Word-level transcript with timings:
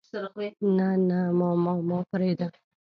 نه 0.77 0.87
نه 1.07 1.19
ماما 1.39 1.73
ما 1.89 1.99
پرېده. 2.09 2.47